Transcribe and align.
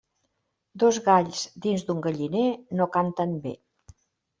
Dos 0.83 0.99
galls 1.11 1.45
dins 1.67 1.85
un 1.97 2.03
galliner 2.09 2.49
no 2.77 2.93
canten 3.01 3.41
bé. 3.49 3.59